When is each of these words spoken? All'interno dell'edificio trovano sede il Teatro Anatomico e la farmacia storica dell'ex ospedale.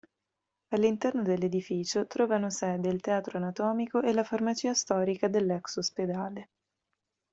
All'interno 0.69 1.21
dell'edificio 1.21 2.07
trovano 2.07 2.49
sede 2.49 2.89
il 2.89 3.01
Teatro 3.01 3.37
Anatomico 3.37 4.01
e 4.01 4.13
la 4.13 4.23
farmacia 4.23 4.73
storica 4.73 5.27
dell'ex 5.27 5.75
ospedale. 5.77 6.49